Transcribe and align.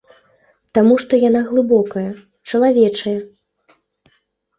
Таму 0.77 0.95
што 1.03 1.13
яна 1.29 1.41
глыбокая, 1.49 2.05
чалавечая. 2.53 3.13